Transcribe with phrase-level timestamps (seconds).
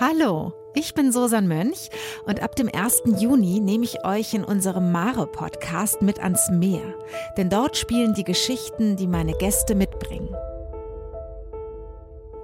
[0.00, 1.90] Hallo, ich bin Susan Mönch
[2.24, 3.02] und ab dem 1.
[3.18, 6.94] Juni nehme ich euch in unserem Mare-Podcast mit ans Meer.
[7.36, 10.34] Denn dort spielen die Geschichten, die meine Gäste mitbringen.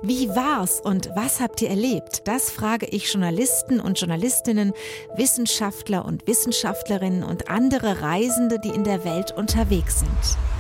[0.02, 2.28] Wie war's und was habt ihr erlebt?
[2.28, 4.74] Das frage ich Journalisten und Journalistinnen,
[5.16, 10.57] Wissenschaftler und Wissenschaftlerinnen und andere Reisende, die in der Welt unterwegs sind.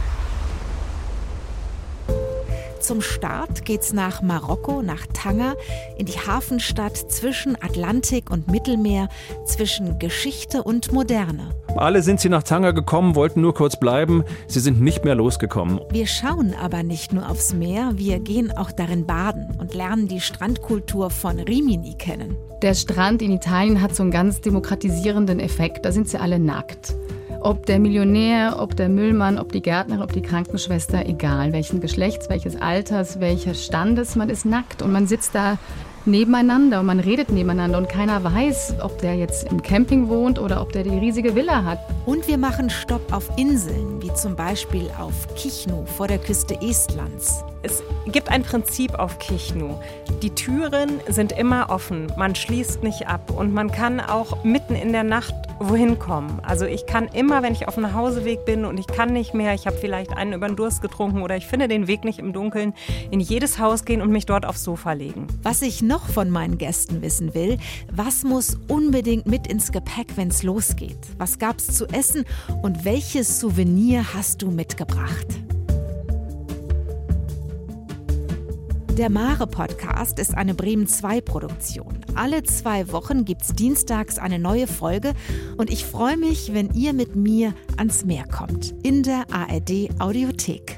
[2.88, 5.56] Zum Start geht's nach Marokko, nach Tanger,
[5.98, 9.10] in die Hafenstadt zwischen Atlantik und Mittelmeer,
[9.44, 11.50] zwischen Geschichte und Moderne.
[11.76, 14.24] Alle sind sie nach Tanger gekommen, wollten nur kurz bleiben.
[14.46, 15.80] Sie sind nicht mehr losgekommen.
[15.90, 20.22] Wir schauen aber nicht nur aufs Meer, wir gehen auch darin baden und lernen die
[20.22, 22.38] Strandkultur von Rimini kennen.
[22.62, 25.84] Der Strand in Italien hat so einen ganz demokratisierenden Effekt.
[25.84, 26.94] Da sind sie alle nackt.
[27.40, 32.28] Ob der Millionär, ob der Müllmann, ob die Gärtnerin, ob die Krankenschwester, egal welchen Geschlechts,
[32.28, 35.56] welches Alters, welches Standes, man ist nackt und man sitzt da
[36.04, 40.60] nebeneinander und man redet nebeneinander und keiner weiß, ob der jetzt im Camping wohnt oder
[40.60, 41.78] ob der die riesige Villa hat.
[42.06, 47.44] Und wir machen Stopp auf Inseln, wie zum Beispiel auf Kichnu vor der Küste Estlands.
[47.62, 49.76] Es gibt ein Prinzip auf Kichnu.
[50.22, 54.92] Die Türen sind immer offen, man schließt nicht ab und man kann auch mitten in
[54.92, 56.40] der Nacht wohin kommen.
[56.42, 59.54] Also ich kann immer, wenn ich auf dem Hauseweg bin und ich kann nicht mehr,
[59.54, 62.32] ich habe vielleicht einen über den Durst getrunken oder ich finde den Weg nicht im
[62.32, 62.74] Dunkeln,
[63.10, 65.26] in jedes Haus gehen und mich dort aufs Sofa legen.
[65.42, 67.58] Was ich noch von meinen Gästen wissen will,
[67.92, 70.98] was muss unbedingt mit ins Gepäck, wenn es losgeht?
[71.18, 72.24] Was gab's zu essen
[72.62, 75.26] und welches Souvenir hast du mitgebracht?
[78.98, 82.00] Der Mare Podcast ist eine Bremen 2 Produktion.
[82.16, 85.12] Alle zwei Wochen gibt's dienstags eine neue Folge
[85.56, 88.74] und ich freue mich, wenn ihr mit mir ans Meer kommt.
[88.82, 90.77] In der ARD Audiothek.